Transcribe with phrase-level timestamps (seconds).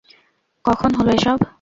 [0.65, 1.37] কখন হলো এসব?